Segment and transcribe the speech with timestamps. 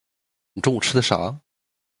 [0.53, 1.41] 你中午吃的啥啊？